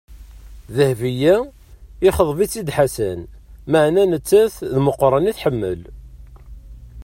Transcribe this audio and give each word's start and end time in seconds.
Dehbiya 0.75 1.35
ixḍeb-itt 2.07 2.71
Ḥasan, 2.75 3.21
maɛna 3.71 4.03
nettat 4.11 4.55
d 4.73 4.75
Meqran 4.85 5.29
i 5.31 5.33
tḥemmel. 5.37 5.81